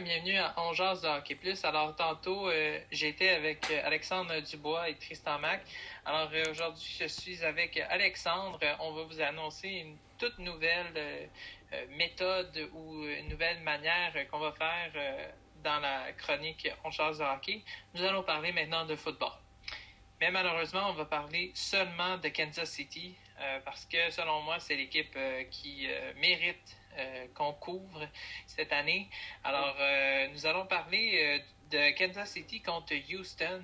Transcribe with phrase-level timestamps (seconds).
[0.00, 1.64] bienvenue à On Jazz de Hockey Plus.
[1.64, 5.62] Alors, tantôt, euh, j'étais avec euh, Alexandre Dubois et Tristan Mac.
[6.04, 8.58] Alors, euh, aujourd'hui, je suis avec Alexandre.
[8.80, 11.30] On va vous annoncer une toute nouvelle
[11.96, 14.92] méthode ou une nouvelle manière qu'on va faire
[15.64, 17.62] dans la chronique On Jazz de Hockey.
[17.94, 19.32] Nous allons parler maintenant de football.
[20.20, 23.14] Mais malheureusement, on va parler seulement de Kansas City
[23.64, 25.18] parce que, selon moi, c'est l'équipe
[25.50, 28.08] qui mérite euh, qu'on couvre
[28.46, 29.08] cette année.
[29.44, 33.62] Alors, euh, nous allons parler euh, de Kansas City contre Houston.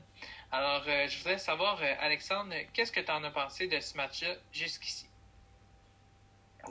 [0.51, 5.09] Alors, je voudrais savoir, Alexandre, qu'est-ce que tu en as pensé de ce match-là jusqu'ici?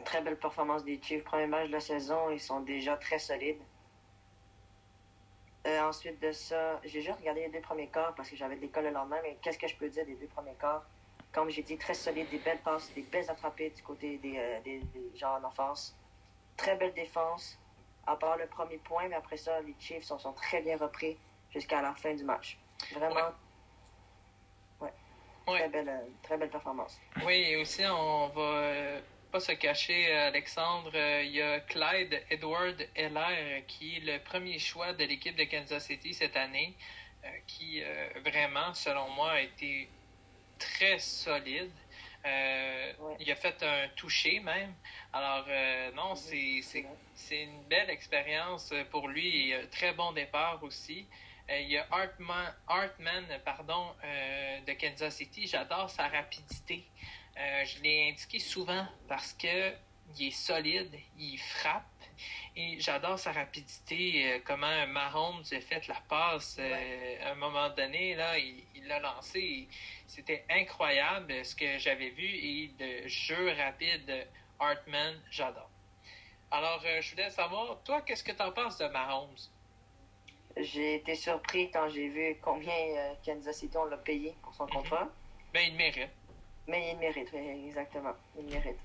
[0.06, 1.24] Très belle performance des Chiefs.
[1.24, 3.62] Premier match de la saison, ils sont déjà très solides.
[5.66, 8.84] ensuite de ça, j'ai juste regardé les deux premiers quarts parce que j'avais de l'école
[8.84, 10.86] le lendemain, mais qu'est-ce que je peux dire des deux premiers quarts?
[11.32, 14.82] Comme j'ai dit, très solide, des belles passes, des belles attrapées du côté des, des
[15.16, 15.98] gens en offense
[16.62, 17.58] très belle défense,
[18.06, 21.18] à part le premier point, mais après ça, les Chiefs sont, sont très bien repris
[21.52, 22.58] jusqu'à la fin du match.
[22.94, 23.32] Vraiment,
[24.80, 24.92] ouais.
[25.48, 27.00] Très, belle, euh, très belle performance.
[27.26, 29.02] Oui, et aussi, on va euh,
[29.32, 34.60] pas se cacher, Alexandre, euh, il y a Clyde Edward Heller qui est le premier
[34.60, 36.76] choix de l'équipe de Kansas City cette année,
[37.46, 37.84] qui
[38.26, 39.88] vraiment, selon moi, a été
[40.58, 41.72] très solide.
[42.26, 44.74] Euh, il a fait un toucher même.
[45.14, 46.64] Alors, euh, non, c'est
[47.32, 51.08] une belle expérience pour lui et un très bon départ aussi.
[51.50, 53.88] Euh, il y a Hartman, Hartman pardon,
[54.68, 55.48] de Kansas City.
[55.48, 56.86] J'adore sa rapidité.
[57.36, 59.74] je l'ai indiqué souvent parce que
[60.18, 61.86] il est solide, il frappe.
[62.56, 68.38] Et j'adore sa rapidité, comment Mahomes a fait la passe à un moment donné, là,
[68.38, 69.68] il l'a lancé.
[70.08, 74.24] C'était incroyable ce que j'avais vu et le jeu rapide de
[74.60, 75.70] Hartman, j'adore.
[76.52, 79.36] Alors, euh, je voulais savoir, toi, qu'est-ce que tu en penses de Mahomes?
[80.58, 84.66] J'ai été surpris quand j'ai vu combien euh, Kansas City on l'a payé pour son
[84.66, 84.72] mhm.
[84.72, 85.10] contrat.
[85.54, 86.10] Mais il mérite.
[86.68, 88.14] Mais il mérite, oui, exactement.
[88.38, 88.78] Il mérite.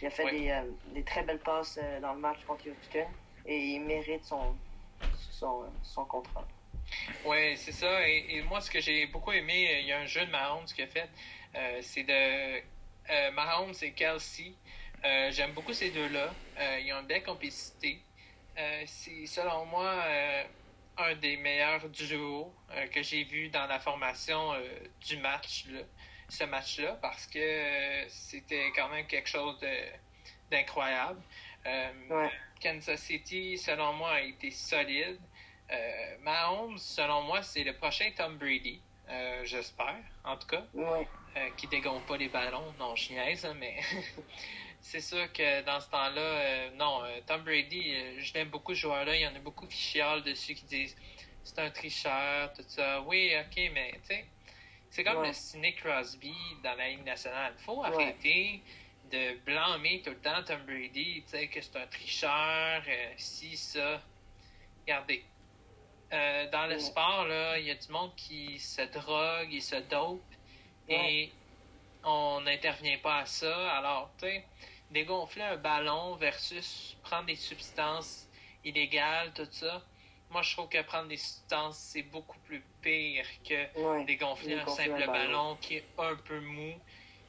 [0.00, 0.62] Il a fait des, euh,
[0.94, 3.06] des, très belles passes dans le match contre Houston
[3.46, 4.56] et il mérite son,
[5.30, 6.46] son, son contrat.
[7.24, 8.06] Oui, c'est ça.
[8.08, 10.66] Et, moi, ce que j'ai beaucoup aimé, euh, il y a un jeu de Mahomes
[10.66, 11.08] qui a fait,
[11.54, 12.60] euh, c'est de
[13.10, 14.54] euh, Mahomes et Kelsey.
[15.30, 16.32] J'aime beaucoup ces deux-là.
[16.80, 18.00] ils ont une belle complicité.
[18.86, 20.02] c'est selon moi
[20.96, 22.50] un des meilleurs duos
[22.90, 24.54] que j'ai vu dans la formation
[25.06, 25.66] du match,
[26.34, 29.58] ce match-là, parce que c'était quand même quelque chose
[30.50, 31.20] d'incroyable.
[32.60, 35.20] Kansas City, selon moi, a été solide.
[35.70, 38.80] Euh, Mahomes, selon moi, c'est le prochain Tom Brady.
[39.08, 40.64] Euh, j'espère, en tout cas.
[40.72, 41.06] Ouais.
[41.36, 42.72] Euh, qui dégonfle pas les ballons.
[42.78, 43.76] Non, je niaise, hein, mais
[44.80, 49.14] c'est sûr que dans ce temps-là, non, Tom Brady, je l'aime beaucoup ce joueur-là.
[49.16, 50.96] Il y en a beaucoup qui chialent dessus, qui disent
[51.42, 53.02] c'est un tricheur, tout ça.
[53.02, 54.24] Oui, ok, mais tu sais,
[54.94, 57.52] c'est comme le Sidney Crosby dans la Ligue nationale.
[57.58, 58.62] Il faut arrêter
[59.10, 62.80] de blâmer tout le temps Tom Brady, tu sais, que c'est un tricheur,
[63.16, 64.00] si, ça.
[64.82, 65.24] Regardez,
[66.12, 69.74] euh, dans le sport, là, il y a du monde qui se drogue, il se
[69.74, 70.22] dope,
[70.88, 71.32] et
[72.04, 73.72] on n'intervient pas à ça.
[73.72, 74.44] Alors, tu sais,
[74.92, 78.28] dégonfler un ballon versus prendre des substances
[78.64, 79.82] illégales, tout ça.
[80.30, 85.06] Moi, je trouve que prendre des substances, c'est beaucoup plus pire que dégonfler un simple
[85.06, 85.56] ballon.
[85.60, 86.72] qui est un peu mou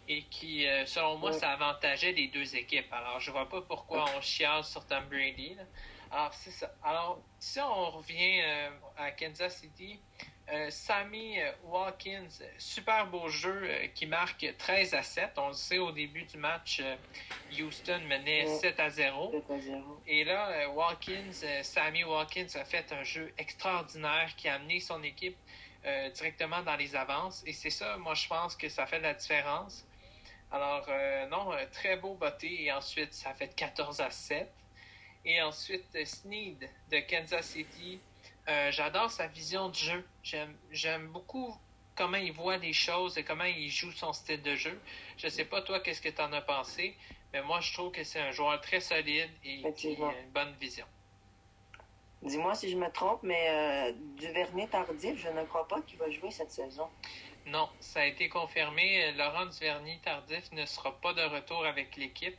[0.08, 2.92] et qui, euh, selon moi, ça avantageait les deux équipes.
[2.92, 5.56] Alors, je vois pas pourquoi on chiale sur Tom Brady.
[5.56, 5.64] Là.
[6.12, 6.72] Alors, c'est ça.
[6.84, 10.00] Alors, si on revient euh, à Kansas City,
[10.52, 15.32] euh, Sammy euh, Watkins, super beau jeu qui marque 13 à 7.
[15.38, 16.82] On le sait au début du match,
[17.60, 19.44] Houston menait 7 à 0.
[20.08, 21.32] Et là, Watkins,
[21.64, 25.38] Sammy Watkins a fait un jeu extraordinaire qui a amené son équipe
[26.14, 27.44] directement dans les avances.
[27.46, 29.86] Et c'est ça, moi, je pense que ça fait la différence.
[30.52, 30.88] Alors,
[31.30, 32.64] non, très beau botté.
[32.64, 34.48] Et ensuite, ça fait 14 à 7.
[35.26, 38.00] Et ensuite, euh, Sneed de Kansas City.
[38.48, 40.06] Euh, j'adore sa vision de jeu.
[40.72, 41.56] J'aime beaucoup
[41.96, 44.80] comment il voit les choses et comment il joue son style de jeu.
[45.18, 46.96] Je sais pas toi qu'est-ce que tu en as pensé,
[47.34, 50.54] mais moi je trouve que c'est un joueur très solide et qui a une bonne
[50.60, 50.86] vision.
[52.26, 56.10] Dis-moi si je me trompe, mais euh, Duvernay tardif, je ne crois pas qu'il va
[56.10, 56.90] jouer cette saison.
[57.46, 59.12] Non, ça a été confirmé.
[59.12, 62.36] Laurent Duvernay tardif ne sera pas de retour avec l'équipe.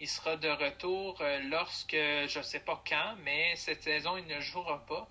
[0.00, 4.26] Il sera de retour euh, lorsque, je ne sais pas quand, mais cette saison, il
[4.26, 5.08] ne jouera pas.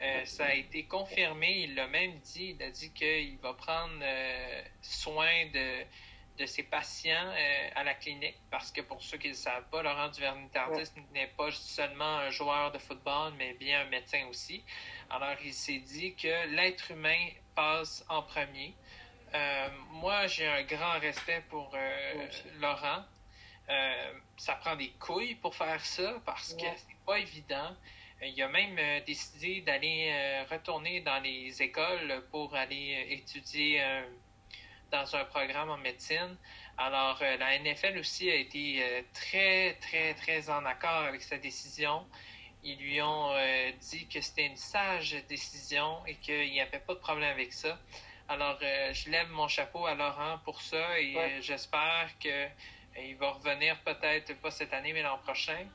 [0.00, 1.60] Euh, ça a été confirmé.
[1.60, 2.56] Il l'a même dit.
[2.58, 5.84] Il a dit qu'il va prendre euh, soin de,
[6.38, 7.32] de ses patients
[7.74, 11.26] à la clinique, parce que pour ceux qui ne le savent pas, Laurent Duvernay-Tardis n'est
[11.26, 14.64] pas seulement un joueur de football, mais bien un médecin aussi.
[15.10, 18.74] Alors, il s'est dit que l'être humain passe en premier.
[19.90, 21.76] moi, j'ai un grand respect pour
[22.60, 23.04] Laurent.
[24.36, 27.74] ça prend des couilles pour faire ça parce que c'est pas évident.
[28.20, 33.80] Il a même euh, décidé d'aller euh, retourner dans les écoles pour aller euh, étudier
[34.90, 36.36] dans un programme en médecine.
[36.76, 42.06] Alors, la NFL aussi a été très, très, très en accord avec sa décision.
[42.64, 43.32] Ils lui ont
[43.80, 47.78] dit que c'était une sage décision et qu'il n'y avait pas de problème avec ça.
[48.28, 54.34] Alors, je lève mon chapeau à Laurent pour ça et j'espère qu'il va revenir peut-être
[54.40, 55.66] pas cette année, mais l'an prochain.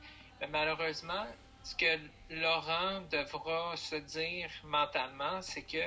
[0.50, 1.26] malheureusement,
[1.64, 1.98] ce que
[2.30, 5.82] Laurent devra se dire mentalement, c'est que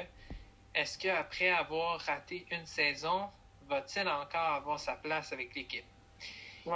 [0.77, 3.29] est-ce qu'après avoir raté une saison,
[3.61, 5.85] va-t-il encore avoir sa place avec l'équipe?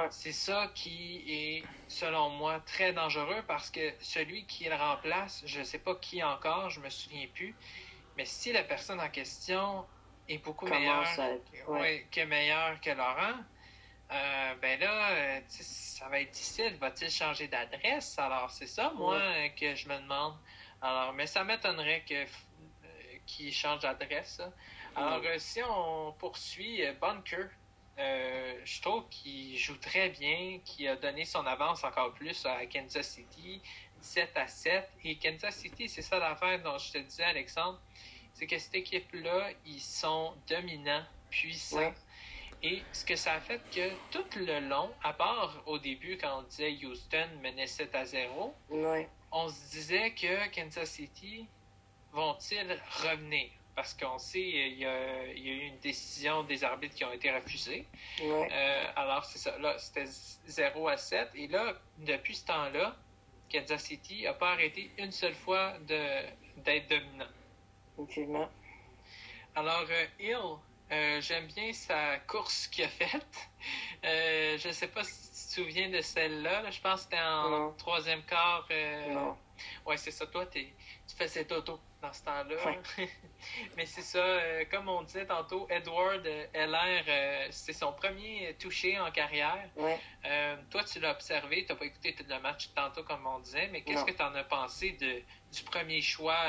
[0.10, 5.60] C'est ça qui est, selon moi, très dangereux parce que celui qui le remplace, je
[5.60, 7.56] ne sais pas qui encore, je me souviens plus,
[8.16, 9.86] mais si la personne en question
[10.28, 11.04] est beaucoup meilleure,
[12.12, 13.38] que meilleure que Laurent,
[14.12, 16.76] euh, ben là, euh, ça va être difficile.
[16.78, 18.18] Va-t-il changer d'adresse?
[18.18, 19.22] Alors, c'est ça, moi,
[19.58, 20.36] que je me demande.
[20.82, 22.26] Alors, mais ça m'étonnerait que
[23.26, 24.42] qu'il change d'adresse.
[24.96, 27.50] Alors, si on poursuit Bunker,
[27.98, 33.08] je trouve qu'il joue très bien, qu'il a donné son avance encore plus à Kansas
[33.08, 33.62] City,
[34.02, 34.90] 7 à 7.
[35.04, 37.80] Et Kansas City, c'est ça l'affaire dont je te disais, Alexandre,
[38.34, 41.94] c'est que cette équipe-là, ils sont dominants, puissants.
[42.64, 46.40] Et ce que ça a fait que tout le long, à part au début quand
[46.40, 48.56] on disait Houston menait 7 à 0,
[49.32, 51.48] on se disait que Kansas City
[52.12, 53.50] vont-ils revenir?
[53.76, 57.06] Parce qu'on sait il y, a, il y, a, eu une décision des arbitres qui
[57.06, 57.86] ont été refusées.
[58.22, 59.58] Euh, alors, c'est ça.
[59.60, 61.30] Là, c'était 0 à 7.
[61.36, 62.96] Et là, depuis ce temps-là,
[63.52, 67.26] Kansas City n'a pas arrêté une seule fois d'être dominant.
[67.98, 68.50] Effectivement.
[69.56, 70.58] Alors, euh, Hill,
[70.92, 73.50] euh, j'aime bien sa course qu'il a faite.
[74.04, 76.70] Euh, je ne sais pas si tu te souviens de celle-là.
[76.72, 78.68] Je pense que c'était en troisième quart.
[78.72, 79.14] Euh...
[79.14, 79.38] Non.
[79.86, 80.26] Ouais, c'est ça.
[80.28, 80.66] Toi, tu
[81.16, 82.56] faisais dodo dans ce temps-là.
[83.78, 84.20] Mais c'est ça.
[84.20, 89.70] Euh, comme on disait tantôt, Edward Heller, c'est son premier touché en carrière.
[89.76, 90.00] Ouais.
[90.70, 91.66] toi, tu l'as observé.
[91.66, 93.68] Tu n'as pas écouté tout le match tantôt, comme on disait.
[93.72, 95.22] Mais qu'est-ce que tu en as pensé de,
[95.56, 96.40] du premier choix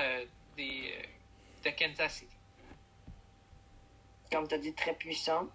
[0.56, 0.94] des,
[1.64, 2.36] de Kansas City?
[4.32, 5.46] comme tu as dit, très puissant.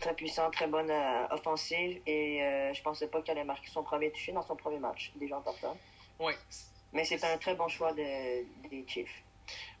[0.00, 2.00] Très puissant, très bonne euh, offensive.
[2.06, 5.12] Et euh, je pensais pas qu'il allait marquer son premier touché dans son premier match,
[5.16, 5.76] déjà important.
[6.18, 6.32] Oui.
[6.92, 9.22] Mais c'est un très bon choix de, des Chiefs.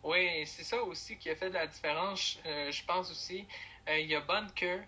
[0.02, 2.38] Oui, c'est ça aussi qui a fait de la différence.
[2.46, 3.46] Euh, je pense aussi,
[3.88, 4.80] il y a Bunker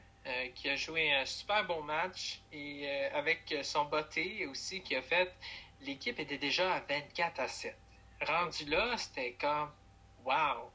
[0.55, 5.33] qui a joué un super bon match et avec son botté aussi qui a fait.
[5.81, 7.75] L'équipe était déjà à 24 à 7.
[8.21, 9.71] Rendu là, c'était comme
[10.25, 10.71] wow!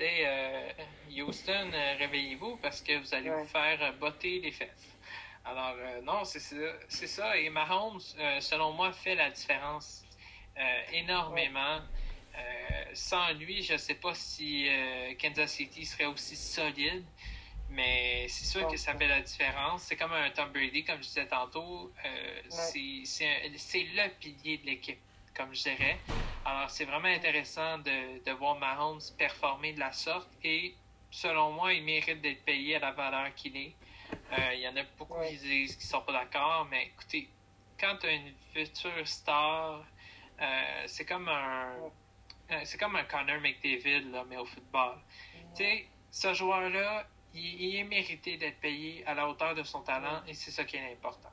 [0.00, 0.70] Euh,
[1.10, 4.94] Houston, euh, réveillez-vous parce que vous allez vous faire botter les fesses.
[5.44, 6.40] Alors, euh, non, c'est
[7.06, 7.36] ça.
[7.36, 8.00] Et Mahomes,
[8.40, 10.04] selon moi, fait la différence
[10.92, 11.80] énormément.
[12.94, 14.68] sans lui, je ne sais pas si
[15.20, 17.04] Kansas City serait aussi solide,
[17.70, 19.82] mais c'est sûr que ça fait la différence.
[19.82, 21.92] C'est comme un Tom Brady, comme je disais tantôt.
[22.48, 25.00] C'est le pilier de l'équipe,
[25.34, 25.98] comme je dirais.
[26.44, 30.74] Alors, c'est vraiment intéressant de, de, voir Mahomes performer de la sorte et,
[31.10, 33.74] selon moi, il mérite d'être payé à la valeur qu'il est.
[34.32, 37.28] Euh, il y en a beaucoup qui disent qu'ils sont pas d'accord, mais écoutez,
[37.78, 39.84] quand tu as une future star,
[40.40, 41.72] euh, c'est comme un
[42.50, 44.96] euh, c'est comme un Connor McDavid, là, mais au football.
[45.54, 49.82] Tu sais, ce joueur-là, il, il, est mérité d'être payé à la hauteur de son
[49.82, 51.30] talent et c'est ça qui est important.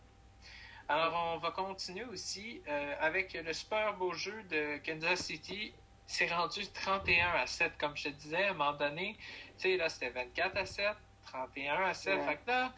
[0.88, 5.74] Alors, on va continuer aussi euh, avec le super beau jeu de Kansas City.
[6.06, 9.18] C'est rendu 31 à 7, comme je te disais, à un moment donné.
[9.58, 10.86] Tu sais, là, c'était 24 à 7,
[11.24, 12.22] 31 à 7.
[12.24, 12.74] Fait que là,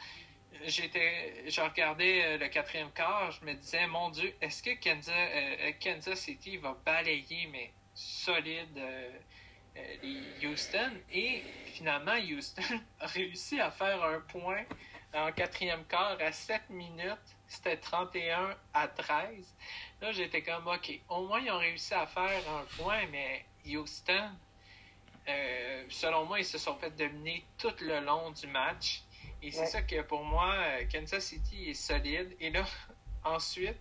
[0.66, 5.14] j'étais, je regardais euh, le quatrième quart, je me disais, mon Dieu, est-ce que Kansas,
[5.16, 8.82] euh, Kansas City va balayer, mais solide,
[10.44, 10.92] Houston?
[11.12, 14.64] Et finalement, Houston a réussi à faire un point
[15.14, 19.56] en quatrième quart à 7 minutes c'était 31 à 13.
[20.02, 24.32] Là, j'étais comme, OK, au moins, ils ont réussi à faire un point, mais Houston,
[25.28, 29.02] euh, selon moi, ils se sont fait dominer tout le long du match.
[29.42, 30.56] Et c'est ça que pour moi,
[30.92, 32.36] Kansas City est solide.
[32.40, 32.66] Et là,
[33.24, 33.78] ensuite,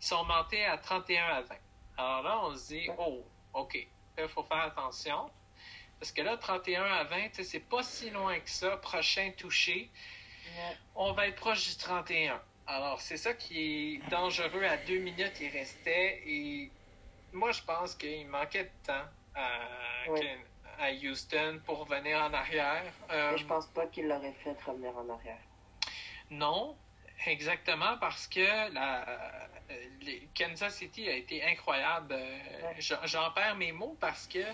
[0.00, 1.54] ils sont montés à 31 à 20.
[1.96, 3.74] Alors là, on se dit, oh, OK,
[4.18, 5.30] il faut faire attention.
[5.98, 8.76] Parce que là, 31 à 20, c'est pas si loin que ça.
[8.76, 9.90] Prochain touché,
[10.94, 12.40] on va être proche du 31.
[12.66, 14.64] Alors, c'est ça qui est dangereux.
[14.64, 16.22] À deux minutes, il restait.
[16.26, 16.70] Et
[17.32, 19.04] moi, je pense qu'il manquait de temps
[19.34, 19.60] à,
[20.78, 22.92] à, Houston pour revenir en arrière.
[23.10, 25.40] Euh, je pense pas qu'il l'aurait fait revenir en arrière.
[26.30, 26.76] Non,
[27.26, 29.08] exactement, parce que la,
[29.70, 32.14] euh, Kansas City a été incroyable.
[32.14, 34.44] Euh, j'en perds mes mots parce que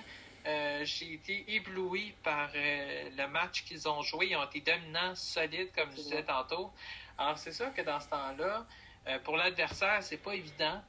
[0.82, 4.28] j'ai été ébloui par le match qu'ils ont joué.
[4.30, 6.72] Ils ont été dominants, solides, comme je disais tantôt.
[7.18, 8.66] Alors, c'est sûr que dans ce temps-là,
[9.08, 10.82] euh, pour l'adversaire, c'est pas évident.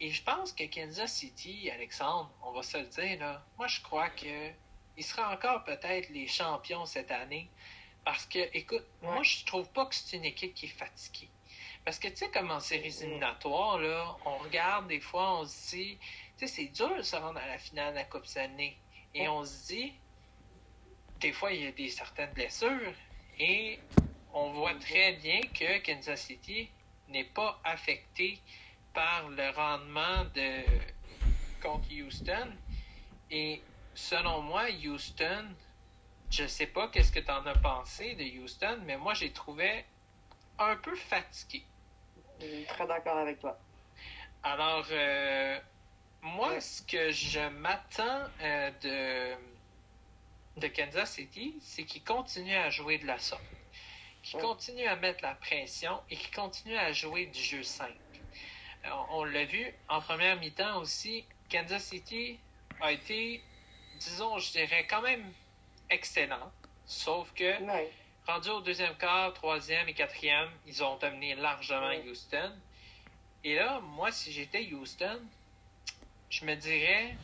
[0.00, 3.80] Et je pense que Kansas City, Alexandre, on va se le dire, là, moi, je
[3.82, 4.50] crois que
[5.00, 7.48] il sera encore peut-être les champions cette année.
[8.04, 11.30] Parce que, écoute, moi, je trouve pas que c'est une équipe qui est fatiguée.
[11.86, 15.70] Parce que, tu sais, comme en séries éliminatoires, là, on regarde des fois, on se
[15.70, 15.98] dit,
[16.36, 18.76] tu sais, c'est dur de se rendre à la finale de la Coupe Stanley.
[19.14, 19.94] Et on se dit,
[21.20, 22.92] des fois, il y a des certaines blessures.
[23.38, 23.78] Et
[24.34, 26.68] on voit très bien que Kansas City
[27.08, 28.38] n'est pas affecté
[28.92, 30.62] par le rendement de
[31.62, 32.52] contre Houston.
[33.30, 33.62] Et
[34.00, 35.46] selon moi, Houston,
[36.30, 39.84] je sais pas qu'est-ce que tu en as pensé de Houston, mais moi j'ai trouvé
[40.58, 41.64] un peu fatigué.
[42.68, 43.58] Très d'accord avec toi.
[44.42, 45.60] Alors, euh,
[46.22, 48.70] moi, ce que je m'attends euh,
[50.56, 53.42] de, de Kansas City, c'est qu'il continue à jouer de la sorte
[54.22, 57.92] qui continue à mettre la pression et qui continue à jouer du jeu simple.
[59.10, 62.38] on l'a vu en première mi-temps aussi, Kansas City
[62.80, 63.42] a été,
[64.00, 65.32] disons, je dirais quand même
[65.90, 66.50] excellent,
[66.86, 67.62] sauf que
[68.26, 72.52] rendu au deuxième quart, troisième et quatrième, ils ont dominé largement Houston.
[73.44, 75.20] Et là, moi, si j'étais Houston,
[76.28, 77.16] je me dirais,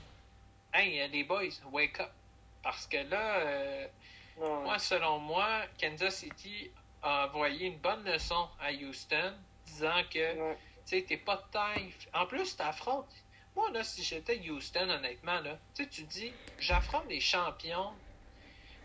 [0.75, 2.11] hey, les boys, wake up.
[2.63, 3.87] Parce que là, euh,
[4.39, 6.71] moi, selon moi, Kansas City
[7.03, 9.35] a envoyé une bonne leçon à Houston,
[9.67, 10.55] disant que
[10.87, 11.93] tu sais, t'es pas de taille.
[12.15, 13.15] En plus, t'affrontes.
[13.57, 18.01] Moi, là, si j'étais Houston, honnêtement, là, tu tu dis, j'affronte des champions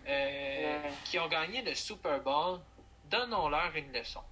[0.07, 2.61] euh, qui ont gagné le Super Bowl,
[3.03, 4.23] donnons-leur une leçon.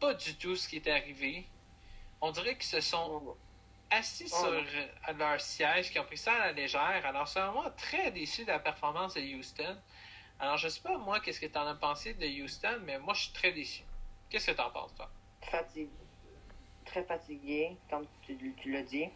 [0.00, 1.52] Pas du tout ce qui est arrivé.
[2.20, 3.16] On dirait qu'ils se sont
[3.90, 4.50] assis sur
[5.14, 7.06] leur siège, qui ont pris ça à la légère.
[7.06, 9.82] Alors, c'est vraiment très déçu de la performance de Houston.
[10.38, 13.14] Alors, je sais pas, moi, qu'est-ce que tu en as pensé de Houston, mais moi,
[13.14, 13.84] je suis très déçu.
[14.30, 15.14] Qu'est-ce que tu en penses, toi?
[15.42, 16.09] Fatigué.
[16.90, 19.08] Très fatigué, comme tu, l'as dit.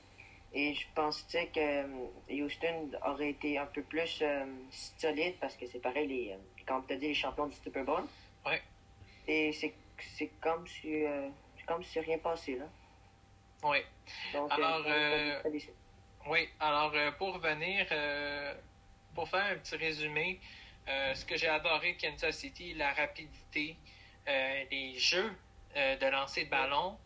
[0.52, 5.66] Et je pensais que euh, Houston aurait été un peu plus euh, solide parce que
[5.66, 8.04] c'est pareil, les, euh, comme tu as dit, les champions du Super Bowl.
[8.46, 8.62] Ouais.
[9.26, 9.74] Et c'est
[10.40, 11.04] comme si
[11.66, 12.66] comme si rien passé, là.
[13.62, 13.78] Oui.
[14.50, 14.86] alors,
[16.26, 17.86] oui, alors pour revenir,
[19.14, 20.40] pour faire un petit résumé,
[20.88, 23.76] euh, ce que j'ai adoré de Kansas City, la rapidité,
[24.28, 25.32] euh, les jeux
[25.76, 26.98] euh, de lancer de ballon,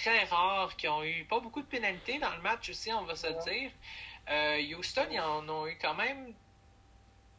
[0.00, 3.16] très rares, qui ont eu pas beaucoup de pénalités dans le match aussi, on va
[3.16, 3.70] se dire.
[4.76, 6.34] Houston, ils en ont eu quand même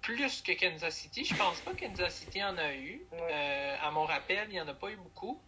[0.02, 1.24] plus que Kansas City.
[1.24, 3.02] Je pense pas que Kansas City en a eu.
[3.82, 5.40] à mon rappel, il n'y en a pas eu beaucoup.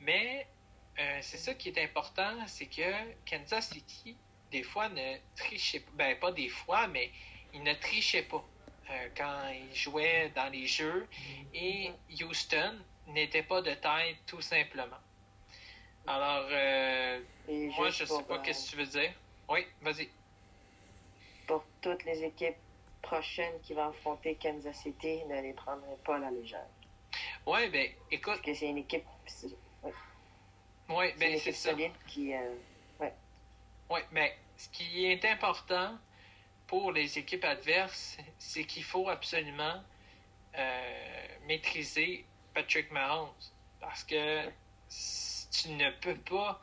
[0.00, 0.46] Mais
[1.22, 2.92] c'est ça qui est important, c'est que
[3.28, 4.16] Kansas City,
[4.50, 5.92] des fois, ne trichait pas.
[5.94, 7.10] Ben, pas des fois, mais
[7.54, 8.44] il ne trichait pas.
[8.90, 11.08] Euh, quand il jouait dans les jeux
[11.54, 14.98] et Houston n'était pas de taille tout simplement.
[16.06, 19.12] Alors, euh, moi, je ne sais pas ce que tu veux dire.
[19.48, 20.08] Oui, vas-y.
[21.46, 22.56] Pour toutes les équipes
[23.02, 26.66] prochaines qui vont affronter Kansas City, ne les prendrez pas à la légère.
[27.46, 28.34] Oui, ben, écoute.
[28.34, 29.04] Parce que c'est une équipe.
[30.88, 31.70] Oui, ben, c'est ça.
[31.70, 32.34] solide qui.
[32.34, 32.54] Euh,
[33.90, 35.96] oui, mais ce qui est important,
[36.66, 39.82] pour les équipes adverses, c'est qu'il faut absolument
[40.56, 43.28] euh, maîtriser Patrick Mahomes.
[43.80, 44.50] Parce que
[45.62, 46.60] tu ne peux pas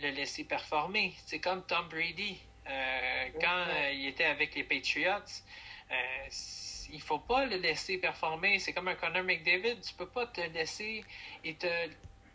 [0.00, 1.14] le laisser performer.
[1.26, 2.38] C'est comme Tom Brady.
[2.68, 5.42] Euh, quand euh, il était avec les Patriots,
[6.92, 8.58] il faut pas le laisser performer.
[8.58, 9.80] C'est comme un Connor McDavid.
[9.80, 11.04] Tu peux pas te laisser
[11.44, 11.68] et te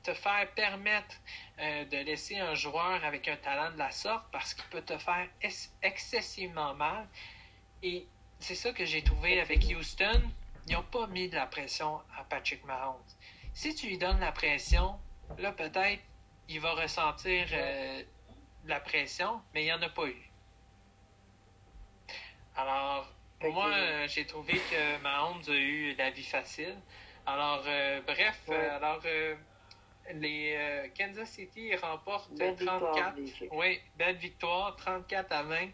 [0.07, 1.17] te faire permettre
[1.59, 4.97] euh, de laisser un joueur avec un talent de la sorte parce qu'il peut te
[4.97, 5.27] faire
[5.81, 7.05] excessivement mal.
[7.83, 8.07] Et
[8.39, 10.21] c'est ça que j'ai trouvé avec Houston.
[10.67, 13.03] Ils n'ont pas mis de la pression à Patrick Mahomes.
[13.53, 14.97] Si tu lui donnes la pression,
[15.37, 16.01] là peut-être
[16.49, 18.03] il va ressentir euh,
[18.65, 20.31] la pression, mais il n'y en a pas eu.
[22.55, 23.07] Alors,
[23.41, 26.75] moi, euh, j'ai trouvé que Mahomes a eu la vie facile.
[27.25, 27.63] Alors,
[28.05, 29.01] bref, alors
[30.13, 33.17] les euh, Kansas City remportent 34.
[33.51, 35.67] Oui, belle victoire, 34 à 20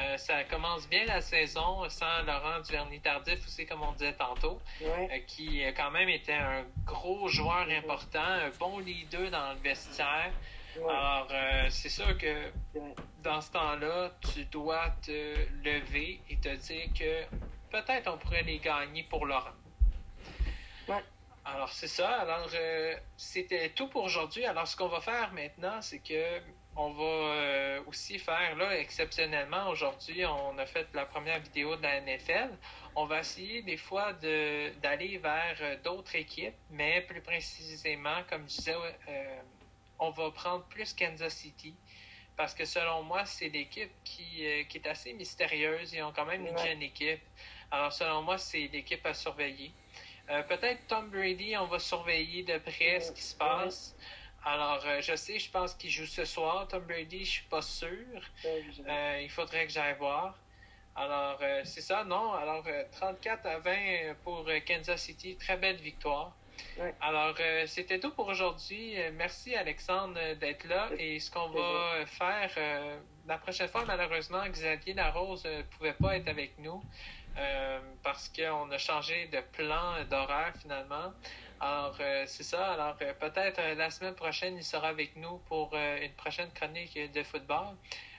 [0.00, 5.24] Euh, ça commence bien la saison sans Laurent Duvernay-Tardif aussi, comme on disait tantôt, Ouais.
[5.28, 10.32] qui euh, quand même était un gros joueur important, un bon leader dans le vestiaire.
[10.76, 10.82] Ouais.
[10.90, 12.50] Alors, euh, c'est sûr que
[13.22, 17.24] dans ce temps-là, tu dois te lever et te dire que
[17.70, 19.54] peut-être on pourrait les gagner pour Laurent.
[20.88, 21.04] Ouais.
[21.44, 22.20] Alors, c'est ça.
[22.22, 24.44] Alors, euh, c'était tout pour aujourd'hui.
[24.44, 26.40] Alors, ce qu'on va faire maintenant, c'est que
[26.76, 31.82] on va euh, aussi faire, là, exceptionnellement, aujourd'hui, on a fait la première vidéo de
[31.82, 32.50] la NFL.
[32.96, 38.42] On va essayer des fois de- d'aller vers euh, d'autres équipes, mais plus précisément, comme
[38.48, 38.74] je disais,
[39.08, 39.40] euh,
[39.98, 41.74] on va prendre plus Kansas City.
[42.36, 45.92] Parce que selon moi, c'est l'équipe qui, euh, qui est assez mystérieuse.
[45.92, 46.66] Ils ont quand même une Ouais.
[46.66, 47.22] jeune équipe.
[47.70, 49.72] Alors, selon moi, c'est l'équipe à surveiller.
[50.48, 53.94] Peut-être Tom Brady, on va surveiller de près ce qui se passe.
[54.44, 56.68] Alors, euh, je sais, je pense qu'il joue ce soir.
[56.68, 58.20] Tom Brady, je suis pas sûr.
[58.44, 60.36] Euh, il faudrait que j'aille voir.
[60.94, 62.34] Alors, euh, c'est ça, non?
[62.34, 65.36] Alors, euh, 34 à 20 pour Kansas City.
[65.36, 66.36] Très belle victoire.
[66.78, 66.94] Ouais.
[67.00, 67.34] Alors,
[67.66, 68.96] c'était tout pour aujourd'hui.
[69.14, 70.88] Merci, Alexandre, d'être là.
[70.98, 72.50] Et ce qu'on va faire
[73.26, 76.80] la prochaine fois, malheureusement, Xavier Larose ne pouvait pas être avec nous
[78.04, 81.12] parce qu'on a changé de plan d'horaire finalement.
[81.60, 82.72] Alors, euh, c'est ça.
[82.72, 86.98] Alors, euh, peut-être euh, la semaine prochaine, il sera avec nous pour une prochaine chronique
[87.12, 87.76] de football.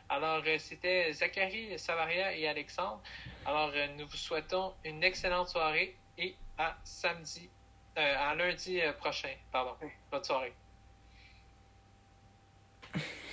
[0.07, 3.01] Alors, c'était Zachary, Savaria et Alexandre.
[3.45, 7.49] Alors, nous vous souhaitons une excellente soirée et à samedi,
[7.95, 9.33] à lundi prochain.
[9.51, 9.75] Pardon.
[10.11, 10.53] Bonne soirée.